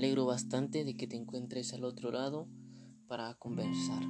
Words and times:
alegro 0.00 0.24
bastante 0.24 0.82
de 0.82 0.96
que 0.96 1.06
te 1.06 1.16
encuentres 1.16 1.74
al 1.74 1.84
otro 1.84 2.10
lado 2.10 2.48
para 3.06 3.34
conversar. 3.34 4.02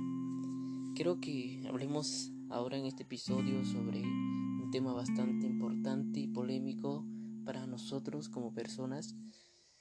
Quiero 0.95 1.19
que 1.19 1.65
hablemos 1.69 2.31
ahora 2.49 2.79
en 2.79 2.87
este 2.87 3.03
episodio 3.03 3.65
sobre 3.65 4.01
un 4.01 4.69
tema 4.71 4.93
bastante 4.93 5.49
importante 5.49 6.21
y 6.21 6.29
polémico 6.29 7.05
para 7.45 7.67
nosotros 7.67 8.29
como 8.29 8.55
personas. 8.55 9.17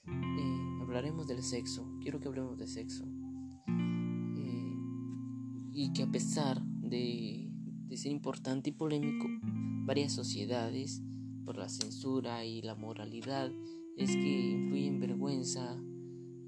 Eh, 0.07 0.79
hablaremos 0.81 1.27
del 1.27 1.43
sexo. 1.43 1.87
Quiero 2.01 2.19
que 2.19 2.27
hablemos 2.27 2.57
de 2.57 2.65
sexo. 2.65 3.05
Eh, 3.67 4.77
y 5.73 5.93
que 5.93 6.01
a 6.01 6.11
pesar 6.11 6.59
de, 6.63 7.51
de 7.85 7.97
ser 7.97 8.11
importante 8.11 8.71
y 8.71 8.73
polémico, 8.73 9.27
varias 9.85 10.13
sociedades, 10.13 11.03
por 11.45 11.55
la 11.55 11.69
censura 11.69 12.45
y 12.45 12.63
la 12.63 12.73
moralidad, 12.73 13.51
es 13.95 14.09
que 14.15 14.51
influyen 14.51 14.99
vergüenza 14.99 15.79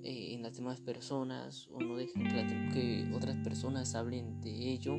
eh, 0.04 0.34
en 0.34 0.42
las 0.42 0.56
demás 0.56 0.82
personas 0.82 1.68
o 1.72 1.80
no 1.80 1.96
dejan 1.96 2.24
que, 2.72 3.12
otras 3.14 3.38
personas 3.38 3.96
hablen 3.96 4.42
de 4.42 4.72
ello 4.72 4.96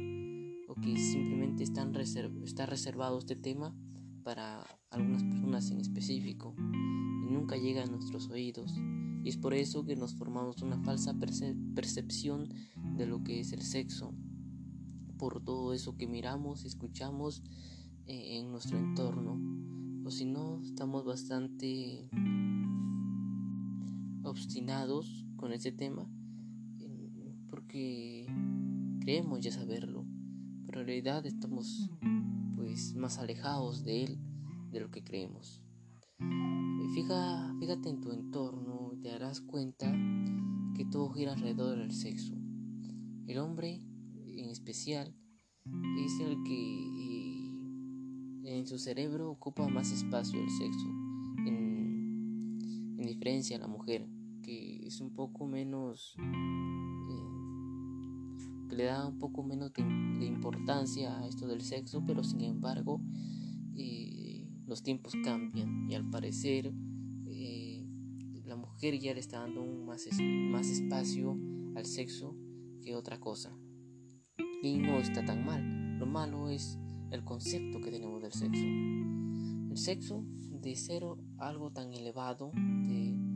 o 0.69 0.75
que 0.81 0.97
simplemente 0.97 1.65
están 1.65 1.95
está 1.97 2.67
reservado 2.67 3.19
este 3.19 3.37
tema 3.37 3.75
para 4.23 4.65
algunas 4.91 5.25
personas 5.25 5.71
en 5.71 5.81
específico 5.81 6.55
y 6.59 7.33
nunca 7.33 7.57
llega 7.57 7.83
a 7.83 7.87
nuestros 7.87 8.29
oídos. 8.31 8.75
Y 9.25 9.29
es 9.29 9.37
por 9.37 9.55
eso 9.55 9.85
que 9.85 9.97
nos 9.97 10.15
formamos 10.15 10.63
una 10.63 10.79
falsa 10.79 11.15
percepción 11.75 12.49
de 12.97 13.07
lo 13.07 13.23
que 13.23 13.41
es 13.41 13.53
el 13.53 13.63
sexo. 13.63 14.15
Por 15.19 15.43
todo 15.45 15.73
eso 15.73 15.97
que 15.97 16.09
miramos 16.09 16.65
escuchamos 16.65 17.43
eh, 18.07 18.39
en 18.39 18.51
nuestro 18.51 18.79
entorno. 18.79 19.41
O 20.05 20.11
si 20.11 20.25
no 20.25 20.61
estamos 20.63 21.05
bastante 21.05 22.11
obstinados 24.25 25.27
con 25.37 25.53
ese 25.53 25.73
tema 25.73 26.09
porque 27.53 28.27
creemos 29.01 29.41
ya 29.41 29.53
saberlo, 29.53 30.07
pero 30.65 30.81
en 30.81 30.87
realidad 30.87 31.27
estamos 31.27 31.91
pues 32.57 32.95
más 32.95 33.19
alejados 33.19 33.85
de 33.85 34.05
él 34.05 34.19
de 34.71 34.81
lo 34.81 34.91
que 34.91 35.05
creemos. 35.05 35.63
Fija, 36.95 37.55
fíjate 37.59 37.89
en 37.89 38.01
tu 38.01 38.13
entorno 38.13 38.93
te 39.03 39.09
darás 39.09 39.41
cuenta 39.41 39.91
que 40.77 40.85
todo 40.85 41.11
gira 41.11 41.33
alrededor 41.33 41.79
del 41.79 41.93
sexo. 41.93 42.35
El 43.27 43.39
hombre 43.39 43.81
en 44.15 44.51
especial 44.51 45.15
es 45.99 46.21
el 46.21 46.43
que 46.45 46.93
en 48.45 48.67
su 48.67 48.79
cerebro 48.79 49.31
ocupa 49.31 49.69
más 49.69 49.91
espacio 49.93 50.41
el 50.41 50.51
sexo 50.51 51.02
diferencia 53.13 53.57
a 53.57 53.61
la 53.61 53.69
mujer 53.69 54.07
que 54.43 54.87
es 54.87 55.01
un 55.01 55.15
poco 55.15 55.47
menos 55.47 56.17
eh, 56.19 57.29
que 58.69 58.77
le 58.77 58.85
da 58.85 59.07
un 59.07 59.19
poco 59.19 59.43
menos 59.43 59.73
de, 59.73 59.83
importancia 60.27 61.19
a 61.19 61.27
esto 61.27 61.47
del 61.47 61.63
sexo 61.63 62.03
pero 62.07 62.25
sin 62.25 62.43
embargo 62.43 63.01
eh, 63.77 64.47
los 64.67 64.83
tiempos 64.83 65.15
cambian 65.25 65.91
y 65.91 65.95
al 65.95 66.09
parecer 66.11 66.73
eh, 67.27 67.87
la 68.45 68.57
mujer 68.57 68.99
ya 68.99 69.15
le 69.15 69.21
está 69.21 69.41
dando 69.41 69.65
más, 69.65 70.07
más 70.51 70.69
espacio 70.69 71.39
al 71.75 71.87
sexo 71.87 72.37
que 72.83 72.95
otra 72.95 73.19
cosa. 73.19 73.57
Y 74.63 74.79
no 74.79 74.99
está 74.99 75.25
tan 75.25 75.45
mal. 75.45 75.99
Lo 75.99 76.07
malo 76.07 76.49
es 76.49 76.79
el 77.11 77.25
concepto 77.25 77.81
que 77.81 77.91
tenemos 77.91 78.23
del 78.23 78.33
sexo. 78.33 78.65
El 79.71 79.77
sexo 79.77 80.25
de 80.63 80.77
ser 80.77 81.03
algo 81.39 81.71
tan 81.71 81.93
elevado 81.93 82.53
de 82.55 83.33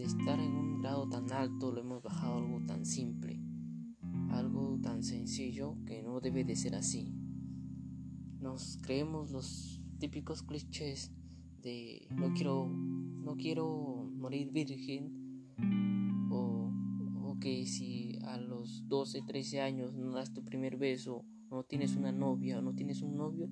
de 0.00 0.06
estar 0.06 0.40
en 0.40 0.56
un 0.56 0.80
grado 0.80 1.06
tan 1.10 1.30
alto 1.30 1.70
lo 1.70 1.82
hemos 1.82 2.02
bajado 2.02 2.32
a 2.32 2.38
algo 2.38 2.62
tan 2.66 2.86
simple, 2.86 3.38
algo 4.30 4.78
tan 4.82 5.02
sencillo 5.02 5.76
que 5.84 6.02
no 6.02 6.20
debe 6.20 6.42
de 6.42 6.56
ser 6.56 6.74
así. 6.74 7.12
Nos 8.40 8.78
creemos 8.80 9.30
los 9.30 9.82
típicos 9.98 10.42
clichés 10.42 11.12
de 11.60 12.08
no 12.16 12.32
quiero, 12.32 12.66
no 12.66 13.36
quiero 13.36 14.10
morir 14.16 14.50
virgen 14.52 15.44
o, 16.30 16.72
o 17.22 17.38
que 17.38 17.66
si 17.66 18.18
a 18.22 18.38
los 18.38 18.88
12, 18.88 19.20
13 19.20 19.60
años 19.60 19.92
no 19.92 20.12
das 20.12 20.32
tu 20.32 20.42
primer 20.42 20.78
beso, 20.78 21.26
no 21.50 21.62
tienes 21.64 21.94
una 21.94 22.10
novia 22.10 22.58
o 22.58 22.62
no 22.62 22.74
tienes 22.74 23.02
un 23.02 23.18
novio, 23.18 23.50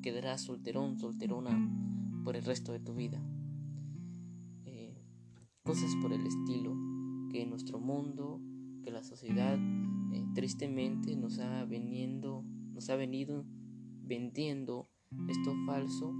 quedarás 0.00 0.40
solterón, 0.40 0.98
solterona 0.98 1.89
por 2.24 2.36
el 2.36 2.44
resto 2.44 2.72
de 2.72 2.80
tu 2.80 2.94
vida. 2.94 3.22
Cosas 5.62 5.94
por 6.02 6.12
el 6.12 6.26
estilo 6.26 6.74
que 7.30 7.46
nuestro 7.46 7.78
mundo, 7.78 8.40
que 8.82 8.90
la 8.90 9.04
sociedad 9.04 9.58
eh, 10.12 10.26
tristemente 10.34 11.14
nos 11.16 11.38
ha 11.38 11.64
veniendo, 11.64 12.44
nos 12.72 12.88
ha 12.90 12.96
venido 12.96 13.44
vendiendo 14.02 14.88
esto 15.28 15.54
falso 15.66 16.12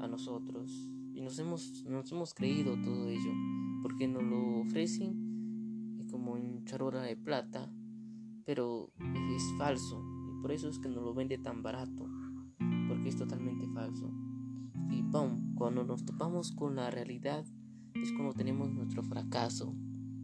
a 0.00 0.08
nosotros. 0.08 0.90
Y 1.14 1.20
nos 1.20 1.38
hemos, 1.38 1.84
nos 1.84 2.10
hemos 2.10 2.34
creído 2.34 2.80
todo 2.80 3.08
ello 3.08 3.32
porque 3.82 4.08
nos 4.08 4.24
lo 4.24 4.60
ofrecen 4.60 6.00
eh, 6.00 6.06
como 6.10 6.36
en 6.36 6.64
charola 6.64 7.02
de 7.02 7.16
plata 7.16 7.70
pero 8.46 8.92
es 9.34 9.52
falso. 9.58 10.02
Y 10.30 10.40
por 10.40 10.52
eso 10.52 10.70
es 10.70 10.78
que 10.78 10.88
nos 10.88 11.02
lo 11.02 11.12
vende 11.12 11.36
tan 11.36 11.62
barato 11.62 12.08
porque 12.88 13.08
es 13.10 13.16
totalmente 13.16 13.66
falso. 13.74 14.10
Y 14.88 15.02
¡pum! 15.02 15.45
Cuando 15.56 15.84
nos 15.84 16.04
topamos 16.04 16.52
con 16.52 16.76
la 16.76 16.90
realidad 16.90 17.44
es 17.94 18.12
cuando 18.12 18.34
tenemos 18.34 18.70
nuestro 18.70 19.02
fracaso. 19.02 19.74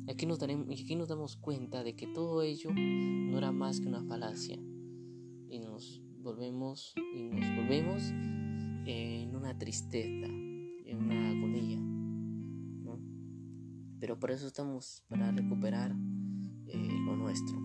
Aquí 0.08 0.26
nos, 0.26 0.38
daremos, 0.38 0.68
aquí 0.68 0.94
nos 0.94 1.08
damos 1.08 1.36
cuenta 1.36 1.82
de 1.82 1.96
que 1.96 2.06
todo 2.06 2.42
ello 2.42 2.70
no 2.72 3.38
era 3.38 3.50
más 3.50 3.80
que 3.80 3.88
una 3.88 4.04
falacia. 4.04 4.58
Y 5.48 5.58
nos 5.60 6.02
volvemos, 6.20 6.94
y 7.16 7.22
nos 7.22 7.56
volvemos 7.56 8.02
en 8.84 9.34
una 9.34 9.56
tristeza, 9.58 10.26
en 10.26 10.98
una 10.98 11.30
agonía. 11.30 11.78
Pero 14.00 14.18
por 14.18 14.32
eso 14.32 14.48
estamos 14.48 15.04
para 15.08 15.30
recuperar 15.30 15.94
eh, 16.66 16.88
lo 17.06 17.16
nuestro. 17.16 17.56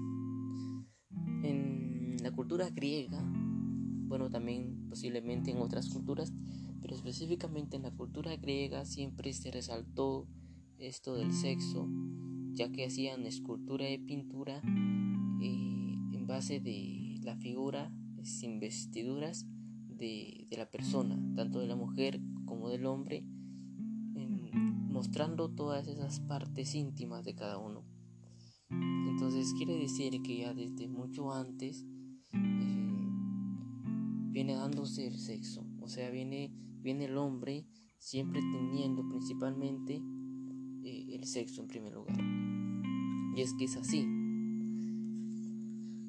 En 1.43 2.15
la 2.21 2.31
cultura 2.31 2.69
griega, 2.69 3.19
bueno, 4.07 4.29
también 4.29 4.87
posiblemente 4.87 5.49
en 5.51 5.57
otras 5.57 5.89
culturas, 5.89 6.31
pero 6.81 6.95
específicamente 6.95 7.75
en 7.75 7.83
la 7.83 7.91
cultura 7.91 8.35
griega 8.35 8.85
siempre 8.85 9.33
se 9.33 9.51
resaltó 9.51 10.27
esto 10.77 11.15
del 11.15 11.33
sexo, 11.33 11.87
ya 12.53 12.71
que 12.71 12.85
hacían 12.85 13.25
escultura 13.25 13.89
y 13.89 13.97
pintura 13.97 14.61
eh, 15.41 15.95
en 16.13 16.27
base 16.27 16.59
de 16.59 17.19
la 17.23 17.35
figura 17.35 17.91
sin 18.23 18.59
vestiduras 18.59 19.45
de, 19.87 20.47
la 20.51 20.69
persona, 20.69 21.19
tanto 21.35 21.59
de 21.59 21.67
la 21.67 21.75
mujer 21.75 22.21
como 22.45 22.69
del 22.69 22.85
hombre, 22.85 23.23
mostrando 24.97 25.49
todas 25.49 25.87
esas 25.87 26.19
partes 26.21 26.73
íntimas 26.73 27.23
de 27.23 27.35
cada 27.35 27.59
uno. 27.59 27.83
Entonces 28.69 29.53
quiere 29.53 29.77
decir 29.77 30.21
que 30.23 30.37
ya 30.39 30.53
desde 30.53 30.87
mucho 30.87 31.31
antes 31.31 31.85
eh, 32.33 33.07
viene 34.31 34.55
dándose 34.55 35.05
el 35.05 35.19
sexo, 35.19 35.66
o 35.87 35.89
sea, 35.89 36.09
viene 36.09 36.51
viene 36.81 37.05
el 37.05 37.17
hombre 37.17 37.65
siempre 37.97 38.41
teniendo 38.41 39.07
principalmente 39.07 40.03
eh, 40.83 41.15
el 41.15 41.23
sexo 41.23 41.61
en 41.61 41.69
primer 41.69 41.93
lugar. 41.93 42.19
Y 43.33 43.39
es 43.39 43.53
que 43.53 43.63
es 43.63 43.77
así. 43.77 44.05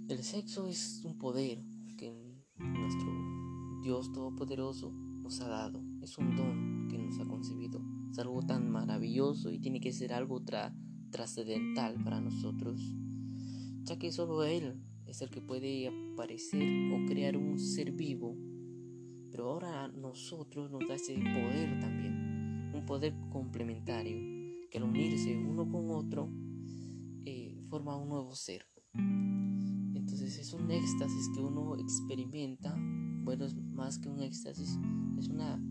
El 0.08 0.24
sexo 0.24 0.66
es 0.66 1.00
un 1.04 1.16
poder 1.16 1.62
que 1.96 2.12
nuestro 2.58 3.08
Dios 3.80 4.10
Todopoderoso 4.10 4.90
nos 4.90 5.40
ha 5.42 5.48
dado. 5.48 5.80
Es 6.02 6.18
un 6.18 6.34
don 6.34 6.88
que 6.90 6.98
nos 6.98 7.20
ha 7.20 7.24
concebido. 7.24 7.80
Es 8.10 8.18
algo 8.18 8.42
tan 8.42 8.68
maravilloso 8.72 9.52
y 9.52 9.60
tiene 9.60 9.80
que 9.80 9.92
ser 9.92 10.12
algo 10.12 10.42
trascendental 11.12 12.02
para 12.02 12.20
nosotros. 12.20 12.80
Ya 13.84 13.96
que 13.96 14.10
solo 14.10 14.42
Él 14.42 14.74
es 15.06 15.22
el 15.22 15.30
que 15.30 15.40
puede 15.40 15.86
aparecer 15.86 16.68
o 16.92 17.06
crear 17.06 17.36
un 17.36 17.60
ser 17.60 17.92
vivo 17.92 18.36
pero 19.38 19.50
ahora 19.50 19.84
a 19.84 19.88
nosotros 19.88 20.68
nos 20.68 20.80
da 20.88 20.96
ese 20.96 21.14
poder 21.14 21.78
también, 21.78 22.72
un 22.74 22.84
poder 22.84 23.14
complementario, 23.30 24.18
que 24.68 24.78
al 24.78 24.82
unirse 24.82 25.38
uno 25.38 25.70
con 25.70 25.92
otro 25.92 26.28
eh, 27.24 27.56
forma 27.68 27.96
un 27.96 28.08
nuevo 28.08 28.34
ser. 28.34 28.66
Entonces 28.94 30.36
es 30.38 30.52
un 30.52 30.68
éxtasis 30.68 31.30
que 31.36 31.40
uno 31.40 31.76
experimenta, 31.76 32.76
bueno, 33.22 33.44
es 33.44 33.54
más 33.54 34.00
que 34.00 34.08
un 34.08 34.20
éxtasis, 34.22 34.76
es 35.16 35.28
una, 35.28 35.62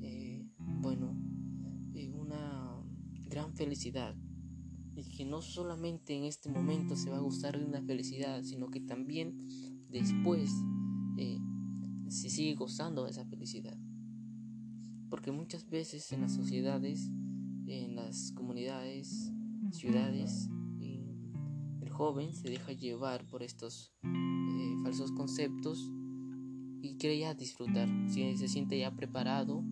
eh, 0.00 0.44
bueno, 0.80 1.16
eh, 1.94 2.10
una 2.10 2.82
gran 3.28 3.54
felicidad. 3.54 4.16
Y 4.96 5.04
que 5.16 5.24
no 5.24 5.42
solamente 5.42 6.16
en 6.16 6.24
este 6.24 6.50
momento 6.50 6.96
se 6.96 7.08
va 7.08 7.18
a 7.18 7.20
gustar 7.20 7.56
de 7.56 7.66
una 7.66 7.82
felicidad, 7.82 8.42
sino 8.42 8.66
que 8.66 8.80
también 8.80 9.46
después 9.88 10.50
si 12.12 12.28
sigue 12.28 12.54
gozando 12.54 13.04
de 13.04 13.10
esa 13.10 13.24
felicidad. 13.24 13.76
Porque 15.08 15.32
muchas 15.32 15.68
veces 15.68 16.12
en 16.12 16.20
las 16.20 16.34
sociedades, 16.34 17.10
en 17.66 17.96
las 17.96 18.32
comunidades, 18.32 19.32
ciudades 19.72 20.48
el 21.80 21.88
joven 21.90 22.34
se 22.34 22.48
deja 22.48 22.72
llevar 22.72 23.26
por 23.26 23.42
estos 23.42 23.92
eh, 24.04 24.74
falsos 24.82 25.10
conceptos 25.12 25.90
y 26.82 26.96
quiere 26.96 27.18
ya 27.18 27.34
disfrutar, 27.34 27.88
si 28.08 28.36
se 28.36 28.48
siente 28.48 28.78
ya 28.78 28.94
preparado, 28.94 29.64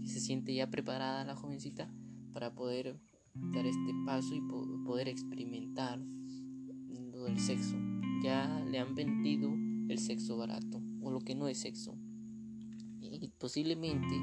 si 0.00 0.08
se 0.08 0.20
siente 0.20 0.54
ya 0.54 0.70
preparada 0.70 1.24
la 1.24 1.34
jovencita 1.34 1.92
para 2.32 2.54
poder 2.54 3.00
dar 3.34 3.66
este 3.66 3.92
paso 4.06 4.34
y 4.34 4.40
poder 4.84 5.08
experimentar 5.08 5.98
lo 5.98 7.24
del 7.24 7.38
sexo. 7.40 7.76
Ya 8.22 8.64
le 8.68 8.78
han 8.78 8.94
vendido 8.94 9.52
el 9.88 9.98
sexo 9.98 10.36
barato 10.36 10.87
o 11.02 11.10
lo 11.10 11.20
que 11.20 11.34
no 11.34 11.48
es 11.48 11.58
sexo. 11.58 11.96
Y 13.00 13.28
posiblemente 13.38 14.14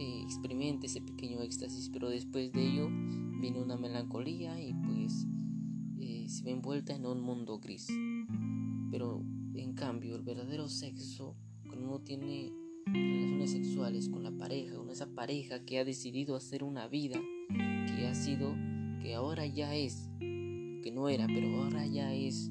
eh, 0.00 0.22
experimente 0.22 0.86
ese 0.86 1.00
pequeño 1.00 1.40
éxtasis, 1.40 1.90
pero 1.90 2.08
después 2.08 2.52
de 2.52 2.66
ello 2.66 2.88
viene 3.40 3.60
una 3.60 3.76
melancolía 3.76 4.60
y 4.60 4.74
pues 4.74 5.26
eh, 5.98 6.26
se 6.28 6.42
ve 6.44 6.52
envuelta 6.52 6.94
en 6.94 7.06
un 7.06 7.20
mundo 7.20 7.58
gris. 7.58 7.88
Pero 8.90 9.22
en 9.54 9.74
cambio, 9.74 10.16
el 10.16 10.22
verdadero 10.22 10.68
sexo, 10.68 11.36
cuando 11.66 11.86
uno 11.86 12.00
tiene 12.00 12.52
relaciones 12.86 13.50
sexuales 13.52 14.08
con 14.08 14.22
la 14.22 14.32
pareja, 14.32 14.76
con 14.76 14.90
esa 14.90 15.06
pareja 15.06 15.64
que 15.64 15.78
ha 15.78 15.84
decidido 15.84 16.36
hacer 16.36 16.64
una 16.64 16.88
vida, 16.88 17.20
que 17.48 18.06
ha 18.06 18.14
sido, 18.14 18.54
que 19.02 19.14
ahora 19.14 19.46
ya 19.46 19.74
es, 19.74 20.10
que 20.18 20.90
no 20.92 21.08
era, 21.08 21.26
pero 21.26 21.62
ahora 21.62 21.86
ya 21.86 22.14
es 22.14 22.50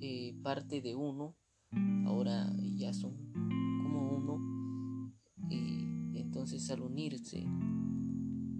eh, 0.00 0.34
parte 0.42 0.80
de 0.80 0.94
uno, 0.94 1.36
ahora 2.06 2.52
ya 2.76 2.92
son 2.92 3.14
como 3.82 4.16
uno, 4.16 5.12
y 5.50 6.18
entonces 6.18 6.70
al 6.70 6.82
unirse, 6.82 7.42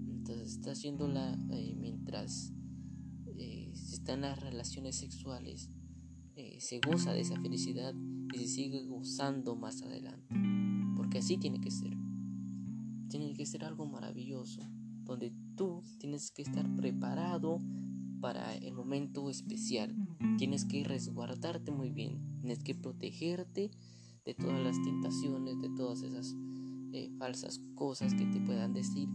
entonces 0.07 0.51
está 0.51 0.71
haciéndola 0.71 1.37
eh, 1.51 1.75
mientras 1.77 2.53
eh, 3.37 3.71
se 3.73 3.95
está 3.95 4.13
en 4.13 4.21
las 4.21 4.39
relaciones 4.39 4.95
sexuales, 4.97 5.69
se 6.59 6.79
goza 6.79 7.11
de 7.11 7.21
esa 7.21 7.39
felicidad 7.41 7.93
y 8.33 8.37
se 8.37 8.47
sigue 8.47 8.85
gozando 8.85 9.55
más 9.55 9.81
adelante, 9.81 10.35
porque 10.95 11.17
así 11.19 11.37
tiene 11.37 11.59
que 11.59 11.71
ser, 11.71 11.93
tiene 13.09 13.33
que 13.33 13.45
ser 13.45 13.65
algo 13.65 13.85
maravilloso 13.85 14.61
donde 15.09 15.33
tú 15.55 15.83
tienes 15.97 16.31
que 16.31 16.43
estar 16.43 16.73
preparado 16.75 17.61
para 18.21 18.55
el 18.55 18.73
momento 18.73 19.29
especial. 19.29 19.95
Tienes 20.37 20.65
que 20.65 20.83
resguardarte 20.83 21.71
muy 21.71 21.91
bien, 21.91 22.39
tienes 22.41 22.63
que 22.63 22.75
protegerte 22.75 23.71
de 24.25 24.33
todas 24.33 24.61
las 24.61 24.81
tentaciones, 24.81 25.59
de 25.61 25.69
todas 25.69 26.01
esas 26.01 26.35
eh, 26.91 27.09
falsas 27.17 27.61
cosas 27.75 28.13
que 28.13 28.25
te 28.25 28.39
puedan 28.39 28.73
decir 28.73 29.09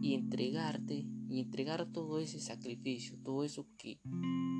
y 0.00 0.14
entregarte 0.14 1.06
y 1.28 1.40
entregar 1.40 1.86
todo 1.92 2.18
ese 2.18 2.40
sacrificio, 2.40 3.18
todo 3.22 3.44
eso 3.44 3.66
que, 3.76 4.00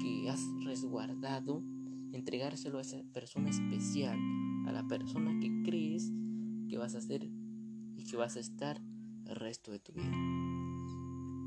que 0.00 0.28
has 0.28 0.40
resguardado, 0.64 1.62
entregárselo 2.12 2.78
a 2.78 2.82
esa 2.82 3.02
persona 3.12 3.50
especial, 3.50 4.18
a 4.66 4.72
la 4.72 4.86
persona 4.86 5.38
que 5.40 5.62
crees 5.64 6.12
que 6.68 6.78
vas 6.78 6.94
a 6.94 7.00
ser 7.00 7.28
y 7.96 8.04
que 8.04 8.16
vas 8.16 8.36
a 8.36 8.40
estar 8.40 8.80
el 9.26 9.36
resto 9.36 9.72
de 9.72 9.78
tu 9.80 9.92
vida. 9.92 10.16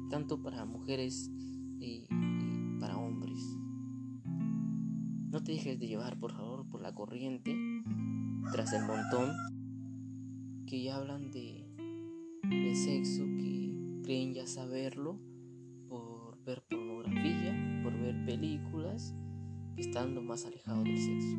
Tanto 0.10 0.42
para 0.42 0.66
mujeres 0.66 1.32
y, 1.80 2.08
Te 5.44 5.52
dejes 5.52 5.78
de 5.78 5.88
llevar, 5.88 6.18
por 6.18 6.32
favor, 6.32 6.66
por 6.70 6.82
la 6.82 6.94
corriente, 6.96 7.54
tras 8.54 8.72
el 8.72 8.86
montón, 8.86 9.34
que 10.66 10.82
ya 10.82 10.96
hablan 10.96 11.32
de, 11.32 11.68
de 12.50 12.76
sexo, 12.76 13.24
que 13.26 14.02
creen 14.04 14.34
ya 14.34 14.48
saberlo 14.48 15.20
por 15.90 16.42
ver 16.46 16.64
pornografía, 16.70 17.82
por 17.84 17.92
ver 18.00 18.24
películas, 18.26 19.14
estando 19.76 20.22
más 20.22 20.46
alejado 20.46 20.84
del 20.84 20.98
sexo. 20.98 21.38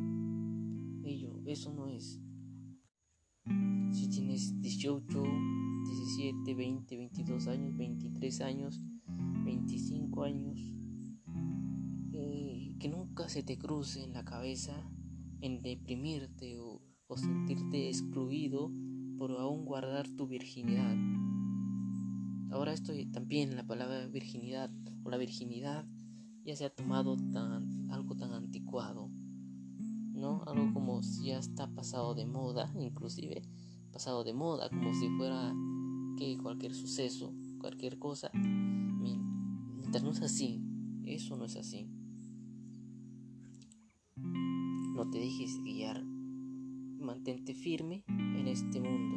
Ello, 1.04 1.40
eso 1.46 1.72
no 1.72 1.88
es. 1.88 2.20
Si 3.90 4.08
tienes 4.10 4.60
18, 4.60 5.22
17, 5.86 6.54
20, 6.54 6.96
22 6.98 7.48
años, 7.48 7.74
23 7.74 8.40
años, 8.42 8.82
25 9.44 10.24
años, 10.24 10.60
que 10.60 10.73
se 13.34 13.42
te 13.42 13.58
cruce 13.58 14.04
en 14.04 14.12
la 14.12 14.24
cabeza 14.24 14.88
en 15.40 15.60
deprimirte 15.60 16.56
o, 16.60 16.80
o 17.08 17.16
sentirte 17.16 17.88
excluido 17.88 18.70
por 19.18 19.32
aún 19.32 19.64
guardar 19.64 20.06
tu 20.06 20.28
virginidad. 20.28 20.94
Ahora 22.52 22.72
estoy 22.72 23.06
también 23.06 23.56
la 23.56 23.66
palabra 23.66 24.06
virginidad 24.06 24.70
o 25.02 25.10
la 25.10 25.16
virginidad 25.16 25.84
ya 26.44 26.54
se 26.54 26.64
ha 26.64 26.70
tomado 26.72 27.16
tan, 27.16 27.90
algo 27.90 28.14
tan 28.14 28.32
anticuado, 28.34 29.10
¿no? 30.12 30.44
Algo 30.46 30.72
como 30.72 31.02
si 31.02 31.24
ya 31.30 31.40
está 31.40 31.66
pasado 31.74 32.14
de 32.14 32.26
moda, 32.26 32.72
inclusive 32.78 33.42
pasado 33.90 34.22
de 34.22 34.32
moda, 34.32 34.68
como 34.68 34.94
si 34.94 35.08
fuera 35.08 35.52
que 36.16 36.38
cualquier 36.38 36.72
suceso, 36.72 37.34
cualquier 37.58 37.98
cosa, 37.98 38.30
mientras 38.32 40.04
no 40.04 40.12
es 40.12 40.22
así, 40.22 40.62
eso 41.04 41.36
no 41.36 41.46
es 41.46 41.56
así. 41.56 41.90
No 44.16 45.10
te 45.10 45.18
dejes 45.18 45.60
guiar, 45.62 46.04
mantente 46.04 47.54
firme 47.54 48.04
en 48.06 48.46
este 48.46 48.80
mundo. 48.80 49.16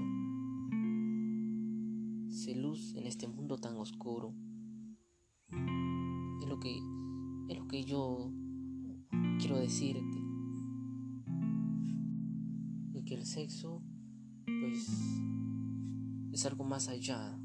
Sé 2.30 2.56
luz 2.56 2.96
en 2.96 3.06
este 3.06 3.28
mundo 3.28 3.58
tan 3.58 3.78
oscuro. 3.78 4.34
Es 6.42 6.48
lo 6.48 6.60
que, 6.60 6.78
es 7.50 7.58
lo 7.58 7.68
que 7.68 7.84
yo 7.84 8.32
quiero 9.40 9.60
decirte. 9.60 10.18
Y 12.94 13.04
que 13.04 13.14
el 13.14 13.26
sexo, 13.26 13.84
pues 14.46 15.22
es 16.32 16.46
algo 16.46 16.64
más 16.64 16.88
allá, 16.88 17.40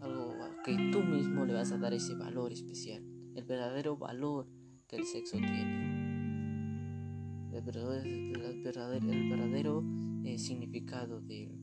algo 0.00 0.34
que 0.64 0.76
tú 0.92 1.00
mismo 1.00 1.44
le 1.44 1.54
vas 1.54 1.72
a 1.72 1.78
dar 1.78 1.92
ese 1.92 2.14
valor 2.14 2.52
especial, 2.52 3.04
el 3.34 3.44
verdadero 3.44 3.96
valor 3.96 4.48
que 4.86 4.96
el 4.96 5.04
sexo 5.04 5.36
tiene, 5.38 5.91
el 7.54 7.62
verdadero, 8.62 9.12
el 9.12 9.28
verdadero, 9.28 9.84
eh, 10.24 10.38
significado 10.38 11.20
de 11.20 11.44
él. 11.44 11.58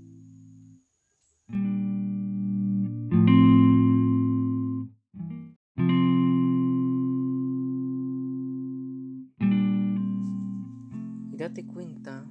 Y 11.31 11.37
date 11.37 11.65
cuenta 11.65 12.23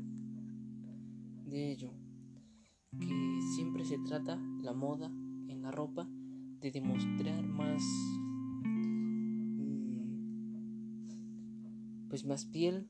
de 1.46 1.72
ello 1.72 1.90
que 2.96 3.40
siempre 3.56 3.84
se 3.84 3.98
trata 3.98 4.38
la 4.62 4.72
moda 4.72 5.10
en 5.48 5.62
la 5.62 5.72
ropa 5.72 6.08
de 6.60 6.70
demostrar 6.70 7.44
más 7.44 7.82
mm, 8.62 9.98
pues 12.08 12.24
más 12.24 12.44
piel 12.44 12.88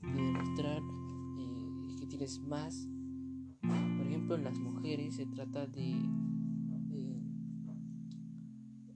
de 0.00 0.22
demostrar 0.22 0.82
eh, 0.82 1.96
que 1.98 2.06
tienes 2.06 2.40
más 2.40 2.88
por 3.60 4.06
ejemplo 4.06 4.36
en 4.36 4.44
las 4.44 4.58
mujeres 4.58 5.16
se 5.16 5.26
trata 5.26 5.66
de 5.66 5.92
eh, 6.92 7.22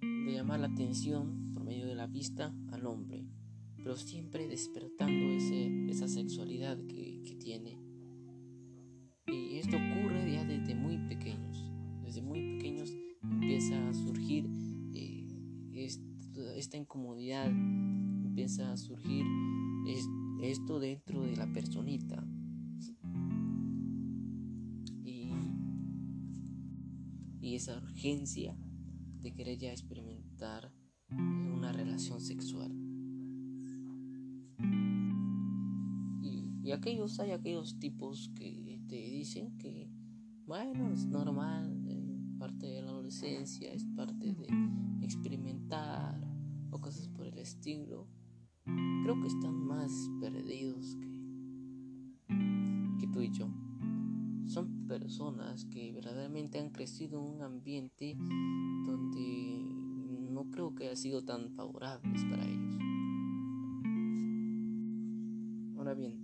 de 0.00 0.33
llamar 0.33 0.61
la 0.61 0.69
atención 0.69 1.52
por 1.54 1.64
medio 1.64 1.87
de 1.87 1.95
la 1.95 2.07
vista 2.07 2.54
al 2.73 2.87
hombre 2.87 3.26
pero 3.76 3.97
siempre 3.97 4.47
despertando 4.47 5.26
ese, 5.37 5.90
esa 5.90 6.07
sexualidad 6.07 6.78
que, 6.87 7.23
que 7.25 7.35
tiene 7.37 7.90
y 9.33 9.59
esto 9.59 9.76
ocurre 9.76 10.33
ya 10.33 10.45
desde 10.45 10.75
muy 10.75 10.99
pequeños. 11.09 11.64
Desde 12.02 12.23
muy 12.23 12.57
pequeños 12.57 12.92
empieza 13.23 13.88
a 13.88 13.95
surgir 13.95 14.49
eh, 14.95 15.26
esta, 16.57 16.76
incomodidad, 16.76 17.47
empieza 17.47 18.73
a 18.73 18.76
surgir 18.76 19.25
esto 20.44 20.78
dentro 20.80 21.23
de 21.23 21.37
la 21.37 21.52
personita. 21.52 22.25
Y, 25.04 25.32
y 27.40 27.54
esa 27.54 27.76
urgencia 27.76 28.56
de 29.20 29.32
querer 29.32 29.59
ya 29.59 29.73
experimentar 29.73 30.73
una 31.11 31.73
relación 31.73 32.20
sexual. 32.20 32.73
Y 36.62 36.73
aquellos, 36.73 37.18
hay 37.18 37.32
aquellos 37.32 37.78
tipos 37.78 38.30
que 38.37 38.80
te 38.87 38.94
dicen 38.94 39.56
que, 39.59 39.90
bueno, 40.47 40.92
es 40.92 41.06
normal, 41.06 41.85
es 41.88 42.38
parte 42.38 42.66
de 42.66 42.82
la 42.82 42.90
adolescencia, 42.90 43.73
es 43.73 43.85
parte 43.97 44.35
de 44.35 44.47
experimentar 45.02 46.20
o 46.70 46.80
cosas 46.80 47.09
por 47.09 47.26
el 47.26 47.38
estilo. 47.38 48.06
Creo 49.02 49.20
que 49.20 49.28
están 49.28 49.66
más 49.66 50.10
perdidos 50.20 50.96
que, 50.96 51.08
que 53.00 53.06
tú 53.08 53.20
y 53.20 53.30
yo. 53.30 53.48
Son 54.46 54.86
personas 54.88 55.64
que 55.66 55.92
verdaderamente 55.92 56.58
han 56.58 56.70
crecido 56.70 57.20
en 57.20 57.36
un 57.36 57.42
ambiente 57.42 58.16
donde 58.84 59.60
no 60.30 60.50
creo 60.50 60.74
que 60.74 60.86
haya 60.86 60.96
sido 60.96 61.22
tan 61.24 61.50
favorables 61.50 62.24
para 62.24 62.44
ellos. 62.46 62.78
Ahora 65.76 65.94
bien, 65.94 66.18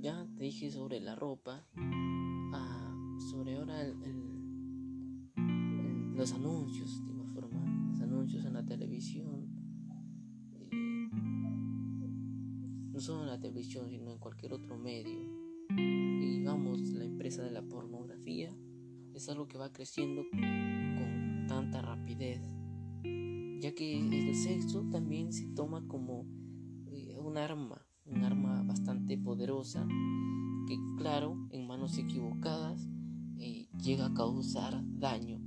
ya 0.00 0.26
te 0.36 0.44
dije 0.44 0.70
sobre 0.70 1.00
la 1.00 1.14
ropa, 1.14 1.64
ah, 2.52 3.16
sobre 3.30 3.56
ahora 3.56 3.84
los 6.14 6.32
anuncios, 6.32 7.04
de 7.04 7.12
igual 7.12 7.28
forma, 7.28 7.88
los 7.90 8.00
anuncios 8.00 8.44
en 8.44 8.54
la 8.54 8.64
televisión, 8.64 9.51
solo 13.02 13.22
en 13.22 13.28
la 13.28 13.40
televisión, 13.40 13.90
sino 13.90 14.12
en 14.12 14.18
cualquier 14.18 14.52
otro 14.52 14.78
medio. 14.78 15.20
Y 15.70 16.38
digamos, 16.38 16.80
la 16.80 17.04
empresa 17.04 17.42
de 17.42 17.50
la 17.50 17.62
pornografía 17.62 18.56
es 19.14 19.28
algo 19.28 19.48
que 19.48 19.58
va 19.58 19.72
creciendo 19.72 20.22
con 20.30 21.46
tanta 21.48 21.82
rapidez, 21.82 22.40
ya 23.60 23.74
que 23.74 23.98
el 23.98 24.34
sexo 24.34 24.88
también 24.90 25.32
se 25.32 25.46
toma 25.48 25.86
como 25.86 26.26
eh, 26.86 27.18
un 27.18 27.36
arma 27.36 27.86
un 28.04 28.24
arma 28.24 28.62
bastante 28.62 29.16
poderosa 29.16 29.86
que 30.66 30.78
claro, 30.96 31.48
en 31.50 31.66
manos 31.66 31.98
equivocadas 31.98 32.88
eh, 33.38 33.68
llega 33.82 34.06
a 34.06 34.14
causar 34.14 34.82
daño. 34.98 35.40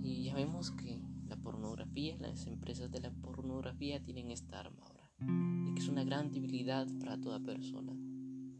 Y 0.00 0.24
ya 0.24 0.34
vemos 0.34 0.70
que 0.72 1.00
la 1.28 1.36
pornografía, 1.36 2.16
las 2.18 2.46
empresas 2.46 2.90
de 2.90 3.00
la 3.00 3.10
pornografía 3.10 4.02
tienen 4.02 4.30
esta 4.30 4.60
arma. 4.60 4.91
Y 5.66 5.74
que 5.74 5.80
es 5.80 5.88
una 5.88 6.04
gran 6.04 6.30
debilidad 6.30 6.86
para 6.98 7.20
toda 7.20 7.40
persona. 7.40 7.92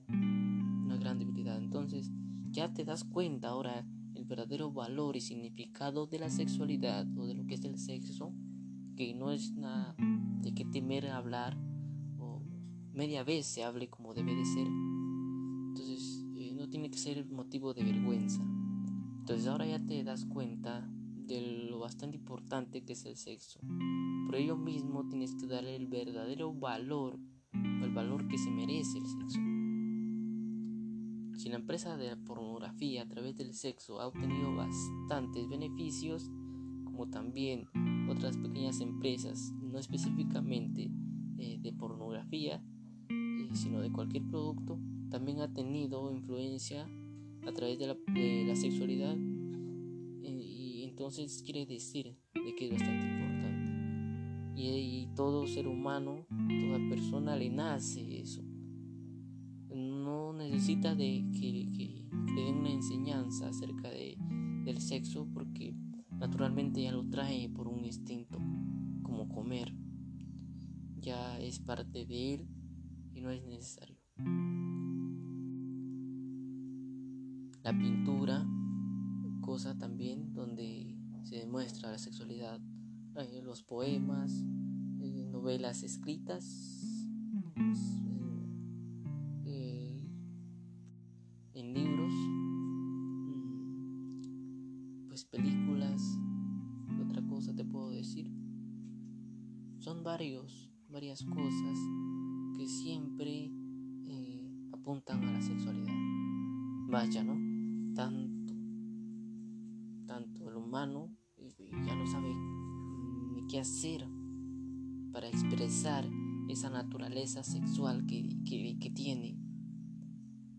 Una 0.09 0.97
gran 0.97 1.19
debilidad. 1.19 1.59
Entonces 1.59 2.11
ya 2.51 2.73
te 2.73 2.85
das 2.85 3.05
cuenta 3.05 3.49
ahora 3.49 3.87
el 4.15 4.25
verdadero 4.25 4.73
valor 4.73 5.17
y 5.17 5.21
significado 5.21 6.07
de 6.07 6.19
la 6.19 6.31
sexualidad 6.31 7.07
o 7.19 7.27
de 7.27 7.35
lo 7.35 7.47
que 7.47 7.55
es 7.55 7.65
el 7.65 7.79
sexo, 7.79 8.35
que 8.97 9.15
no 9.15 9.31
es 9.31 9.53
nada 9.53 9.95
de 10.43 10.53
que 10.55 10.65
temer 10.65 11.09
hablar 11.09 11.57
media 12.93 13.25
vez 13.25 13.47
se 13.47 13.65
hable 13.65 13.89
como 13.89 14.15
debe 14.15 14.35
de 14.35 14.45
ser. 14.45 14.67
Entonces 14.67 16.25
eh, 16.37 16.53
no 16.55 16.69
tiene 16.69 16.91
que 16.91 16.99
ser 16.99 17.27
motivo 17.31 17.75
de 17.75 17.85
vergüenza. 17.85 18.43
Entonces 19.21 19.47
ahora 19.47 19.67
ya 19.67 19.85
te 19.85 20.05
das 20.05 20.25
cuenta 20.27 20.89
de 21.27 21.41
lo 21.41 21.62
bastante 21.83 22.17
importante 22.17 22.85
que 22.85 22.95
es 22.95 23.05
el 23.05 23.17
sexo. 23.17 23.61
Por 24.27 24.37
ello 24.37 24.57
mismo 24.57 25.09
tienes 25.09 25.35
que 25.35 25.47
darle 25.47 25.77
el 25.77 25.89
verdadero 25.89 26.53
valor, 26.55 27.19
o 27.55 27.85
el 27.85 27.93
valor 27.93 28.27
que 28.29 28.39
se 28.39 28.51
merece 28.51 28.99
el 28.99 29.07
sexo. 29.07 29.41
Si 31.37 31.49
la 31.49 31.57
empresa 31.57 31.97
de 31.97 32.09
la 32.09 32.17
pornografía 32.17 33.03
a 33.03 33.09
través 33.09 33.37
del 33.37 33.53
sexo 33.53 34.01
ha 34.01 34.07
obtenido 34.07 34.55
bastantes 34.55 35.49
beneficios, 35.49 36.31
como 36.85 37.09
también 37.09 37.67
otras 38.09 38.37
pequeñas 38.37 38.81
empresas, 38.81 39.53
no 39.61 39.79
específicamente 39.79 40.91
eh, 41.39 41.59
de 41.61 41.73
pornografía, 41.73 42.63
sino 43.55 43.81
de 43.81 43.91
cualquier 43.91 44.25
producto, 44.29 44.79
también 45.11 45.41
ha 45.41 45.53
tenido 45.53 46.13
influencia 46.13 46.89
a 47.47 47.53
través 47.53 47.79
de 47.79 47.87
la, 47.89 48.57
sexualidad 48.57 49.17
y 49.17 49.32
entonces 51.03 51.43
quiere 51.43 51.67
decir 51.67 52.17
de 52.33 52.55
que 52.55 52.67
es 52.67 52.71
bastante 52.71 53.07
importante. 53.09 54.53
Y, 54.55 55.09
todo 55.17 55.49
ser 55.49 55.67
humano 55.67 56.27
toda 56.29 56.79
persona 56.89 57.35
le 57.35 57.51
nace 57.51 58.21
eso. 58.21 58.41
No 59.69 60.33
necesita 60.33 60.95
de 60.95 61.29
que, 61.33 62.07
le 62.37 62.43
den 62.45 62.59
una 62.59 62.71
enseñanza 62.71 63.49
acerca 63.49 63.91
de, 63.91 64.17
del 64.65 64.81
sexo 64.81 65.27
porque 65.35 65.75
naturalmente 66.13 66.81
ya 66.81 66.93
lo 66.93 67.05
trae 67.11 67.49
por 67.49 67.67
un 67.67 67.85
instinto 67.85 68.39
como 69.03 69.29
comer. 69.29 69.75
Ya 71.01 71.37
es 71.41 71.59
parte 71.59 72.07
de 72.07 72.35
él 72.35 72.49
y 73.13 73.21
no 73.23 73.31
es 73.31 73.45
necesario. 73.45 73.99
La 77.65 77.77
pintura, 77.77 78.47
cosa 79.41 79.77
también 79.77 80.33
donde 80.33 80.92
se 81.23 81.37
demuestra 81.37 81.91
la 81.91 81.99
sexualidad, 81.99 82.61
los 83.45 83.63
poemas, 83.63 84.33
eh, 85.01 85.25
novelas 85.31 85.83
escritas, 85.83 86.45
eh, 89.45 90.09
en 91.55 91.75
libros, 91.75 92.13
mm, 93.29 93.49
pues 95.09 95.25
películas, 95.25 96.03
otra 97.05 97.23
cosa 97.27 97.55
te 97.55 97.65
puedo 97.65 97.91
decir. 97.91 98.31
Son 99.79 100.03
varios, 100.03 100.73
varias 100.89 101.23
cosas 101.25 101.79
que 102.57 102.67
siempre 102.67 103.53
eh, 104.07 104.69
apuntan 104.73 105.23
a 105.25 105.33
la 105.33 105.43
sexualidad. 105.43 105.95
Vaya, 106.89 107.25
¿no? 107.25 107.95
Tanto, 107.95 108.55
tanto 110.07 110.49
el 110.49 110.57
humano 110.57 111.12
hacer 113.61 114.07
para 115.13 115.29
expresar 115.29 116.09
esa 116.49 116.71
naturaleza 116.71 117.43
sexual 117.43 118.07
que, 118.07 118.29
que, 118.45 118.91
tiene. 118.91 119.39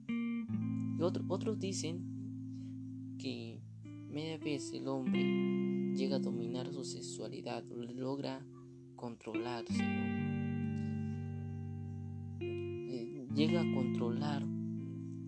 Y 0.07 1.01
otros 1.01 1.59
dicen 1.59 3.15
que 3.17 3.61
media 4.09 4.37
vez 4.37 4.71
el 4.73 4.87
hombre 4.87 5.93
llega 5.95 6.17
a 6.17 6.19
dominar 6.19 6.71
su 6.71 6.83
sexualidad, 6.83 7.63
logra 7.95 8.45
controlarse, 8.95 9.83
llega 13.33 13.61
a 13.61 13.73
controlar 13.73 14.43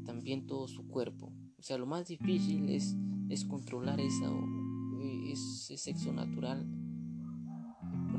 también 0.05 0.45
todo 0.45 0.67
su 0.67 0.87
cuerpo. 0.87 1.33
O 1.57 1.63
sea, 1.63 1.77
lo 1.77 1.87
más 1.87 2.07
difícil 2.07 2.69
es, 2.69 2.95
es 3.29 3.43
controlar 3.43 3.99
esa, 3.99 4.29
ese 5.31 5.77
sexo 5.77 6.13
natural 6.13 6.84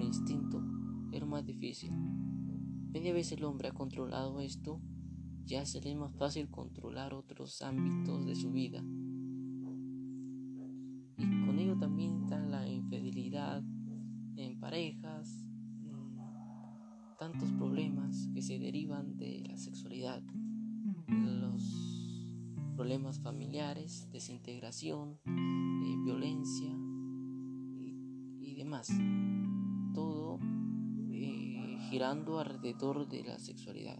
instinto. 0.07 0.63
Lo 1.13 1.27
más 1.27 1.45
difícil. 1.47 1.93
Media 2.93 3.13
vez 3.13 3.33
el 3.33 3.45
hombre 3.45 3.69
ha 3.69 3.73
controlado 3.73 4.41
esto, 4.41 4.81
ya 5.45 5.65
se 5.65 5.81
le 5.81 5.93
es 5.93 5.97
más 5.97 6.15
fácil 6.17 6.51
controlar 6.51 7.15
otros 7.15 7.63
ámbitos 7.63 8.27
de 8.27 8.35
su 8.35 8.53
vida. 8.53 8.83
Y 11.19 11.47
con 11.47 11.59
ello 11.59 11.79
también 11.79 12.23
está 12.23 12.39
la 12.39 12.69
infidelidad 12.69 13.63
en 14.37 14.61
parejas, 14.61 15.47
tantos 17.19 17.51
problemas 17.53 18.29
que 18.35 18.43
se 18.43 18.59
derivan 18.59 19.17
de 19.17 19.43
la 19.47 19.57
sexualidad, 19.57 20.23
los 21.09 21.97
problemas 22.77 23.19
familiares, 23.21 24.09
desintegración, 24.13 25.19
eh, 25.25 25.97
violencia 26.05 26.77
y, 28.41 28.55
demás. 28.55 28.91
Todo 29.97 30.39
eh, 31.11 31.79
girando 31.89 32.39
alrededor 32.39 33.09
de 33.09 33.25
la 33.25 33.39
sexualidad. 33.39 33.99